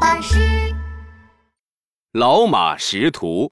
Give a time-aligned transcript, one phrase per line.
[0.00, 0.38] 巴士。
[2.12, 3.50] 老马识途。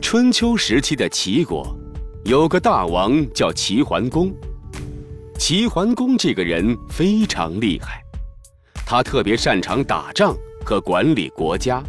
[0.00, 1.76] 春秋时期的齐国，
[2.24, 4.32] 有个大王叫齐桓公。
[5.38, 8.02] 齐桓公这个人非常厉害，
[8.86, 11.82] 他特别擅长打仗和管理国家，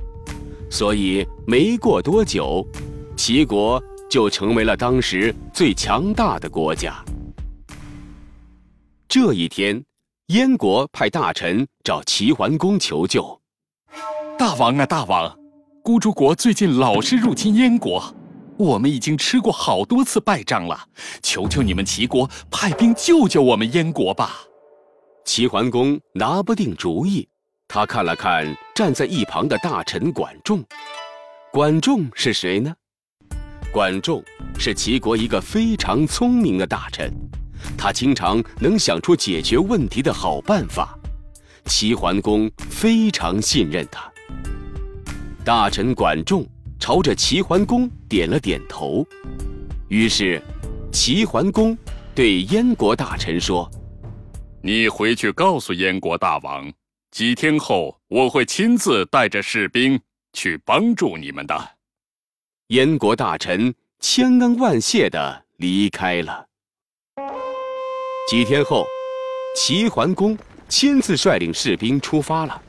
[0.69, 2.65] 所以没过多久，
[3.15, 7.03] 齐国就成为了当时最强大的国家。
[9.07, 9.81] 这一天，
[10.27, 13.39] 燕国派大臣找齐桓公求救。
[14.37, 15.33] 大王啊，大王，
[15.81, 18.13] 孤竹国最近老是入侵燕国，
[18.57, 20.77] 我们已经吃过好多次败仗了，
[21.23, 24.41] 求求你们齐国派兵救救我们燕国吧。
[25.23, 27.25] 齐桓公拿不定主意，
[27.65, 30.61] 他看了看站在一旁的大臣管仲。
[31.53, 32.75] 管仲是谁呢？
[33.71, 34.21] 管仲
[34.59, 37.09] 是齐国一个非常聪明的大臣。
[37.77, 40.97] 他经常能想出解决问题的好办法，
[41.65, 44.11] 齐桓公非常信任他。
[45.43, 46.45] 大臣管仲
[46.79, 49.05] 朝着齐桓公点了点头，
[49.87, 50.41] 于是
[50.91, 51.77] 齐桓公
[52.13, 53.69] 对燕国大臣说
[54.61, 56.71] ：“你回去告诉燕国大王，
[57.11, 59.99] 几天后我会亲自带着士兵
[60.33, 61.69] 去帮助你们的。”
[62.69, 66.46] 燕国大臣千恩万谢地离开了。
[68.27, 68.85] 几天后，
[69.55, 72.61] 齐桓公亲自率领士兵出发了，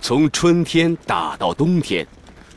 [0.00, 2.06] 从春天打到冬天，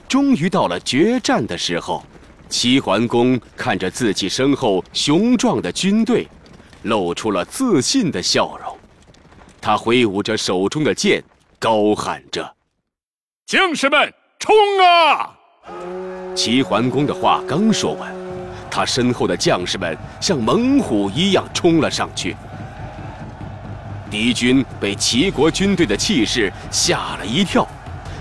[0.08, 2.02] 终于到了决战的时候。
[2.48, 6.26] 齐桓公看着自己身后雄壮的军队，
[6.84, 8.78] 露出了自信的笑容。
[9.60, 11.22] 他挥舞着手中的剑，
[11.60, 12.56] 高喊着
[13.46, 15.36] ：“将士们，冲啊！”
[16.34, 18.27] 齐桓公的话刚说完。
[18.78, 22.38] 他身后的将士们像猛虎一样冲了上去，
[24.08, 27.68] 敌军被齐国军队的气势吓了一跳，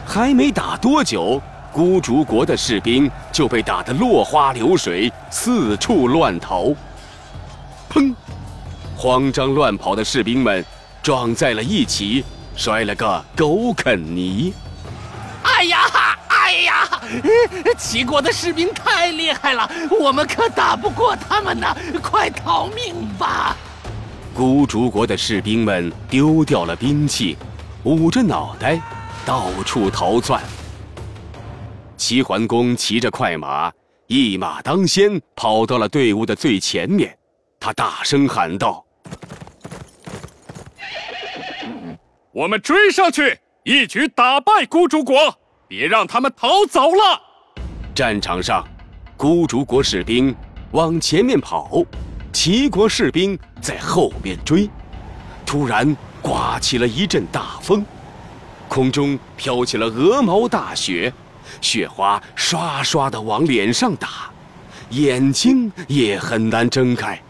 [0.06, 1.38] 还没打多久，
[1.70, 6.68] 孤竹国的士兵就被打得落花流水，四处乱逃。
[7.90, 8.14] 砰！
[8.96, 10.64] 慌张乱跑的士兵们
[11.02, 12.24] 撞在了一起，
[12.56, 14.54] 摔了个狗啃泥。
[15.42, 16.05] 哎呀哈！
[16.46, 16.88] 哎呀，
[17.76, 19.68] 齐国的士兵太厉害了，
[19.98, 21.66] 我们可打不过他们呢！
[22.00, 23.56] 快逃命吧！
[24.32, 27.36] 孤竹国的士兵们丢掉了兵器，
[27.82, 28.80] 捂着脑袋，
[29.24, 30.40] 到处逃窜。
[31.96, 33.72] 齐桓公骑着快马，
[34.06, 37.18] 一马当先，跑到了队伍的最前面。
[37.58, 38.84] 他大声喊道
[42.30, 47.20] ：“我们追上去，一举打败孤竹国！”别让他们逃走了！
[47.94, 48.64] 战场上，
[49.16, 50.34] 孤竹国士兵
[50.70, 51.82] 往前面跑，
[52.32, 54.70] 齐国士兵在后面追。
[55.44, 57.84] 突然，刮起了一阵大风，
[58.68, 61.12] 空中飘起了鹅毛大雪，
[61.60, 64.30] 雪花刷刷的往脸上打，
[64.90, 67.20] 眼睛也很难睁开。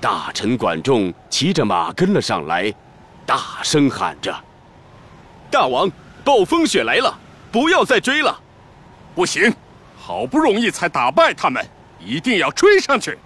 [0.00, 2.72] 大臣管仲骑着马跟了上来，
[3.24, 4.34] 大声喊着
[5.50, 5.90] ：“大王，
[6.22, 7.18] 暴风雪来了！”
[7.58, 8.38] 不要再追了，
[9.16, 9.52] 不行，
[9.96, 11.60] 好不容易才打败他们，
[11.98, 13.18] 一定要追上去。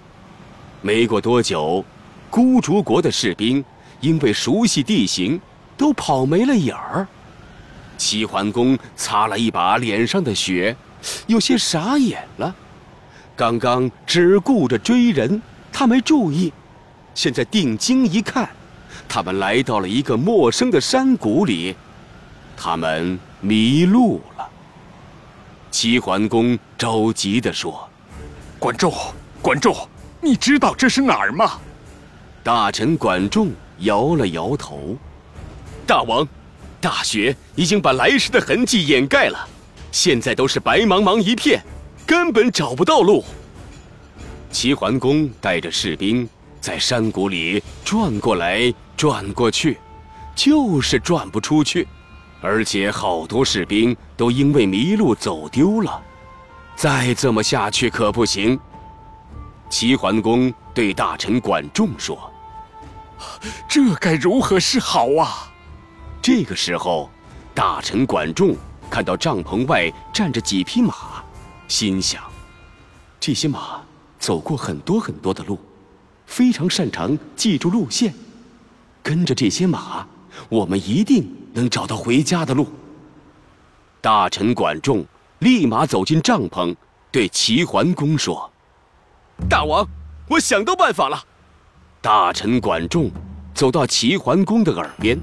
[0.81, 1.85] 没过多久，
[2.31, 3.63] 孤竹国的士兵
[4.01, 5.39] 因为熟悉地形，
[5.77, 7.07] 都跑没了影儿。
[7.99, 10.75] 齐桓公擦了一把脸上的血，
[11.27, 12.57] 有些傻眼了。
[13.37, 16.51] 刚刚只顾着追人，他没注意，
[17.15, 18.49] 现在定睛一看，
[19.07, 21.77] 他们来到了一个陌生的山谷里。
[22.57, 24.49] 他们迷路了。
[25.71, 27.89] 齐桓公着急地说
[28.59, 28.93] ：“管仲，
[29.41, 29.75] 管仲，
[30.21, 31.59] 你知道这是哪儿吗？”
[32.45, 34.97] 大臣管仲摇了摇头
[35.87, 36.27] ：“大王，
[36.81, 39.49] 大雪已经把来时的痕迹掩盖了，
[39.91, 41.63] 现在都是白茫茫一片，
[42.07, 43.25] 根本找不到路。”
[44.51, 46.29] 齐桓公带着士兵
[46.61, 49.79] 在山谷里转过来转过去，
[50.35, 51.89] 就是转不出去。
[52.43, 56.03] 而且好多士兵都因为迷路走丢了，
[56.75, 58.59] 再这么下去可不行。
[59.71, 62.31] 齐桓公对大臣管仲说
[63.69, 65.51] ：“这该如何是好啊？”
[66.21, 67.09] 这个时候，
[67.55, 68.57] 大臣管仲
[68.91, 70.95] 看到帐篷外站着几匹马，
[71.69, 72.23] 心想：
[73.21, 73.81] 这些马
[74.19, 75.59] 走过很多很多的路，
[76.27, 78.13] 非常擅长记住路线，
[79.03, 80.07] 跟着这些马。
[80.49, 82.73] 我们一定能找到回家的路。
[84.01, 85.05] 大臣管仲
[85.39, 86.75] 立马走进帐篷，
[87.11, 88.51] 对齐桓公说
[89.49, 89.87] ：“大王，
[90.29, 91.23] 我想到办法了。”
[92.01, 93.11] 大臣管仲
[93.55, 95.19] 走到齐桓公的耳边，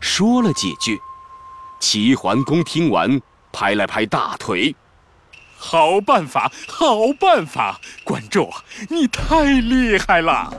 [0.00, 0.98] 说了几句，
[1.78, 3.20] 齐桓公听完，
[3.52, 4.76] 拍了拍大腿
[5.56, 7.80] ：“好办法，好办法！
[8.04, 8.50] 管仲，
[8.90, 10.52] 你太厉害了！”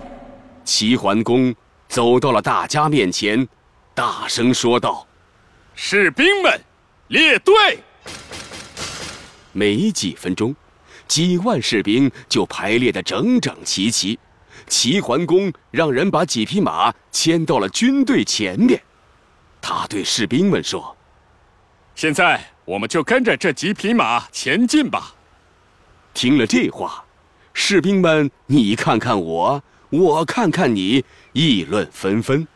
[0.65, 1.53] 齐桓公
[1.87, 3.47] 走到了大家面前，
[4.01, 5.05] 大声说道
[5.77, 6.59] ：“士兵们，
[7.09, 7.53] 列队！”
[9.53, 10.55] 没几分钟，
[11.07, 14.17] 几万士兵就排列得整整齐齐。
[14.65, 18.81] 齐桓公让人把几匹马牵到了军队前面，
[19.61, 20.97] 他对士兵们说
[21.93, 25.13] ：“现在我们就跟着这几匹马前进吧。”
[26.15, 27.05] 听了这话，
[27.53, 32.47] 士兵们你看看我，我看看你，议论纷纷。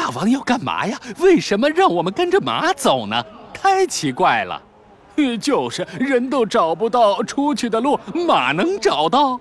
[0.00, 0.98] 大王要干嘛呀？
[1.18, 3.22] 为什么让我们跟着马走呢？
[3.52, 4.62] 太奇怪了。
[5.38, 9.38] 就是人都找不到出去的路，马能找到？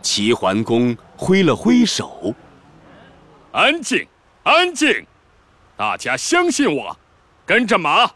[0.00, 2.32] 齐桓公挥了挥手
[3.50, 4.06] ：“安静，
[4.44, 5.04] 安静！
[5.76, 6.96] 大家相信我，
[7.44, 8.08] 跟着马，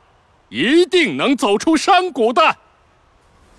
[0.49, 2.57] 一定能走出山谷的。”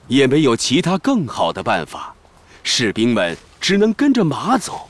[0.07, 2.15] 也没有其他更好的办法，
[2.63, 4.89] 士兵们只能跟着马走。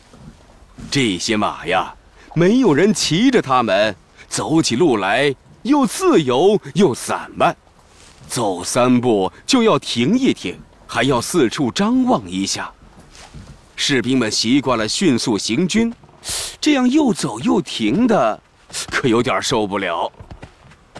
[0.91, 1.95] 这些马呀，
[2.33, 3.95] 没有人骑着它们，
[4.29, 7.55] 走起路来又自由又散漫，
[8.27, 10.57] 走三步就要停一停，
[10.87, 12.71] 还要四处张望一下。
[13.75, 15.93] 士兵们习惯了迅速行军，
[16.61, 18.39] 这样又走又停的，
[18.89, 20.09] 可有点受不了。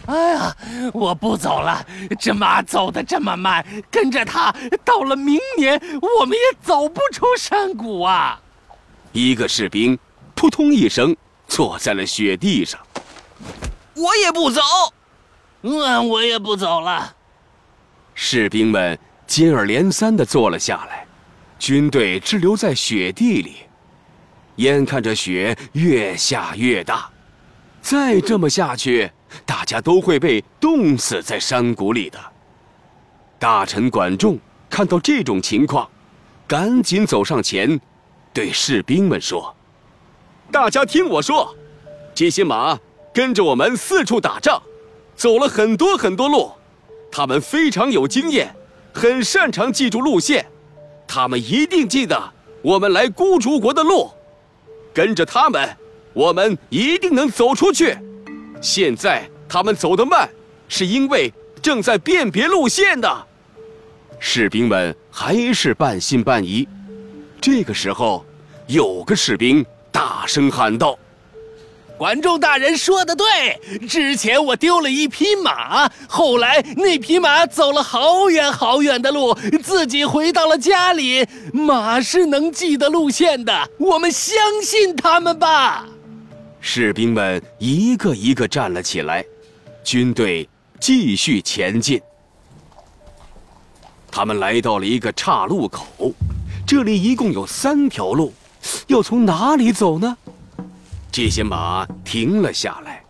[0.06, 0.56] 哎呀，
[0.92, 1.86] 我不走了！
[2.18, 4.54] 这马走得这么慢，跟着它
[4.84, 5.80] 到了明年，
[6.18, 8.38] 我们也走不出山谷啊！
[9.12, 9.96] 一个士兵
[10.42, 11.16] 扑通一声
[11.46, 12.80] 坐在了雪地上。
[13.94, 14.60] 我也不走，
[15.60, 17.14] 嗯，我也不走了。
[18.12, 21.06] 士兵们接二连三地坐了下来。
[21.60, 23.54] 军队滞留在雪地里，
[24.56, 27.08] 眼看着雪越下越大，
[27.80, 29.08] 再这么下去，
[29.46, 32.18] 大家都会被冻死在山谷里的。
[33.38, 34.36] 大臣管仲
[34.68, 35.88] 看到这种情况，
[36.48, 37.80] 赶紧走上前，
[38.32, 39.54] 对士兵们说
[40.52, 41.56] ：“大家听我说，
[42.14, 42.78] 这些马
[43.12, 44.62] 跟着我们四处打仗，
[45.16, 46.52] 走了很多很多路，
[47.10, 48.54] 他们非常有经验，
[48.92, 50.46] 很擅长记住路线。”
[51.08, 54.10] 他们一定记得我们来孤竹国的路，
[54.92, 55.74] 跟着他们，
[56.12, 57.96] 我们一定能走出去。
[58.60, 60.28] 现在他们走得慢，
[60.68, 61.32] 是因为
[61.62, 63.08] 正在辨别路线呢。
[64.18, 66.68] 士兵们还是半信半疑。
[67.40, 68.24] 这个时候，
[68.66, 69.64] 有个士兵
[70.02, 70.98] 大声喊道。
[71.96, 79.32] 管仲大人说的对，之前我丢了一匹马，后来那匹马走了好远好远的路，
[79.62, 81.24] 自己回到了家里。
[81.52, 85.86] 马是能记得路线的，我们相信他们吧。
[86.60, 89.24] 士兵们一个一个站了起来，
[89.84, 90.48] 军队
[90.80, 92.02] 继续前进。
[94.10, 96.12] 他们来到了一个岔路口，
[96.66, 98.32] 这里一共有三条路，
[98.86, 100.16] 要从哪里走呢？
[101.10, 103.02] 这些马停了下来，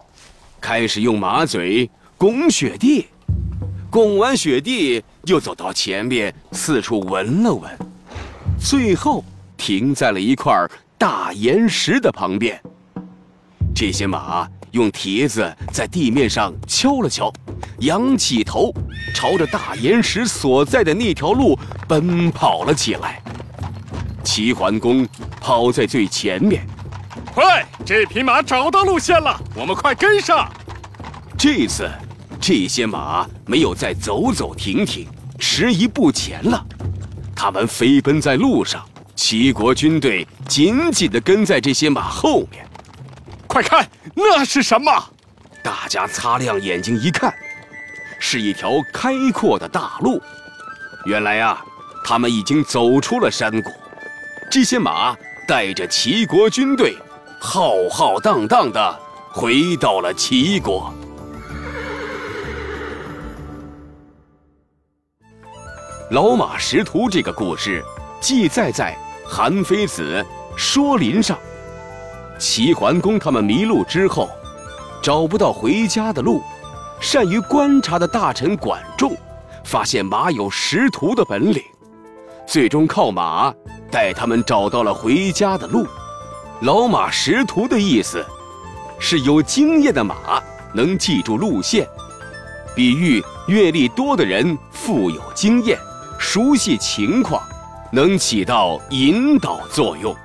[0.60, 1.88] 开始用马嘴
[2.18, 3.06] 拱雪地，
[3.90, 7.70] 拱完雪地又走到前面四处闻了闻，
[8.58, 9.24] 最后
[9.56, 10.52] 停在了一块
[10.98, 12.60] 大岩石的旁边。
[13.72, 17.32] 这些马用蹄子在地面上敲了敲，
[17.78, 18.74] 仰起头，
[19.14, 21.56] 朝着大岩石所在的那条路
[21.86, 23.21] 奔跑了起来。
[24.32, 25.06] 齐桓公
[25.42, 26.66] 跑在最前面。
[27.34, 27.66] 快！
[27.84, 30.50] 这匹马找到路线了，我们快跟上。
[31.36, 31.86] 这次，
[32.40, 35.06] 这些马没有再走走停停、
[35.38, 36.66] 迟疑不前了，
[37.36, 38.82] 他们飞奔在路上。
[39.14, 42.66] 齐国军队紧紧地跟在这些马后面。
[43.46, 44.90] 快看，那是什么？
[45.62, 47.34] 大家擦亮眼睛一看，
[48.18, 50.18] 是一条开阔的大路。
[51.04, 51.62] 原来啊，
[52.02, 53.70] 他们已经走出了山谷。
[54.52, 55.16] 这些马
[55.48, 56.94] 带着齐国军队。
[57.40, 60.92] 浩浩荡荡的回到了齐国。
[66.10, 67.82] 老马识途这个故事
[68.20, 68.94] 记载在
[69.26, 70.22] 《韩非子·
[70.58, 71.38] 说林》上。
[72.38, 74.28] 齐桓公他们迷路之后，
[75.02, 76.42] 找不到回家的路，
[77.00, 79.16] 善于观察的大臣管仲
[79.64, 81.62] 发现马有识途的本领，
[82.46, 83.50] 最终靠马
[83.92, 85.86] 带他们找到了回家的路。
[86.62, 88.24] 老马识途的意思，
[88.98, 91.86] 是有经验的马能记住路线，
[92.74, 95.78] 比喻阅历多的人富有经验，
[96.18, 97.42] 熟悉情况，
[97.92, 100.16] 能起到引导作用。